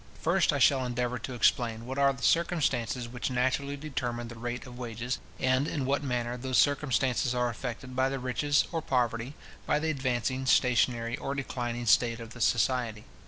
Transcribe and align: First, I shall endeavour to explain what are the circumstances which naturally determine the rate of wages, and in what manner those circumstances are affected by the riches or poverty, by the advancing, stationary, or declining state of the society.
First, 0.19 0.51
I 0.51 0.57
shall 0.57 0.83
endeavour 0.83 1.19
to 1.19 1.35
explain 1.35 1.85
what 1.85 1.99
are 1.99 2.11
the 2.11 2.23
circumstances 2.23 3.07
which 3.07 3.29
naturally 3.29 3.77
determine 3.77 4.29
the 4.29 4.35
rate 4.35 4.65
of 4.65 4.79
wages, 4.79 5.19
and 5.39 5.67
in 5.67 5.85
what 5.85 6.01
manner 6.01 6.37
those 6.37 6.57
circumstances 6.57 7.35
are 7.35 7.51
affected 7.51 7.95
by 7.95 8.09
the 8.09 8.17
riches 8.17 8.65
or 8.71 8.81
poverty, 8.81 9.35
by 9.67 9.77
the 9.77 9.91
advancing, 9.91 10.47
stationary, 10.47 11.17
or 11.17 11.35
declining 11.35 11.85
state 11.85 12.19
of 12.19 12.31
the 12.33 12.41
society. 12.41 13.03